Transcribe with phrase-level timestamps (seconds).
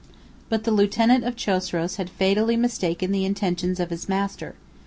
[0.49, 4.55] 72 But the lieutenant of Chosroes had fatally mistaken the intentions of his master.